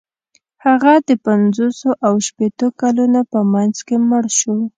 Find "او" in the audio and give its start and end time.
2.05-2.13